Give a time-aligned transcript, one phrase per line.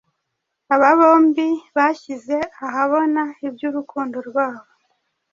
[0.73, 4.69] Aba bombi bashyize ahabona iby’urukundo rwabo